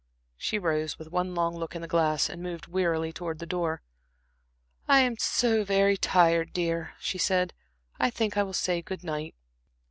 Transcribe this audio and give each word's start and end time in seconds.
She 0.35 0.57
rose, 0.57 0.97
with 0.97 1.11
one 1.11 1.35
long 1.35 1.55
look 1.55 1.75
in 1.75 1.83
the 1.83 1.87
glass, 1.87 2.27
and 2.27 2.41
moved 2.41 2.65
wearily 2.65 3.13
towards 3.13 3.39
the 3.39 3.45
door. 3.45 3.83
"I 4.87 5.01
am 5.01 5.15
so 5.19 5.63
very 5.63 5.95
tired, 5.95 6.53
dear," 6.53 6.95
she 6.99 7.19
said. 7.19 7.53
"I 7.99 8.09
think 8.09 8.35
I 8.35 8.41
will 8.41 8.51
say 8.53 8.81
good 8.81 9.03
night." 9.03 9.35